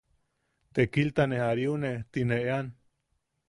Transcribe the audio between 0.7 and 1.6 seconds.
Tekilta ne